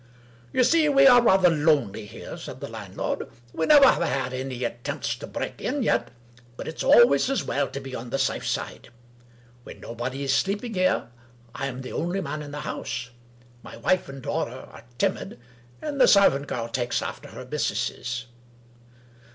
[0.51, 4.63] "You see, we are rather lonely here," said the landlord." We never have had any
[4.63, 6.09] attempts to break in yet,
[6.57, 8.89] but it's always as well to be on the safe side.
[9.61, 11.09] When nobody is sleeping here,
[11.53, 13.11] I am the only man in the house.
[13.61, 15.39] My wife and daughter are timid,
[15.83, 18.25] and the servant girl takes after her missuses.